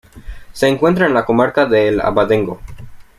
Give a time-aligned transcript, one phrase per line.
[0.51, 2.59] Se encuentra en la comarca de El Abadengo.